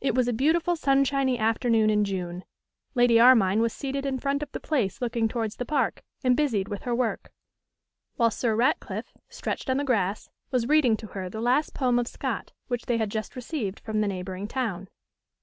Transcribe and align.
It 0.00 0.14
was 0.14 0.28
a 0.28 0.32
beautiful 0.32 0.76
sunshiny 0.76 1.38
afternoon 1.38 1.90
in 1.90 2.06
June. 2.06 2.46
Lady 2.94 3.20
Armine 3.20 3.60
was 3.60 3.74
seated 3.74 4.06
in 4.06 4.18
front 4.18 4.42
of 4.42 4.50
the 4.52 4.60
Place 4.60 5.02
looking 5.02 5.28
towards 5.28 5.56
the 5.56 5.66
park, 5.66 6.02
and 6.24 6.34
busied 6.34 6.68
with 6.68 6.84
her 6.84 6.94
work; 6.94 7.30
while 8.16 8.30
Sir 8.30 8.56
Ratcliffe, 8.56 9.12
stretched 9.28 9.68
on 9.68 9.76
the 9.76 9.84
grass, 9.84 10.30
was 10.50 10.68
reading 10.68 10.96
to 10.96 11.08
her 11.08 11.28
the 11.28 11.42
last 11.42 11.74
poem 11.74 11.98
of 11.98 12.08
Scott, 12.08 12.54
which 12.68 12.86
they 12.86 12.96
had 12.96 13.10
just 13.10 13.36
received 13.36 13.80
from 13.80 14.00
the 14.00 14.08
neighbouring 14.08 14.48
town. 14.48 14.88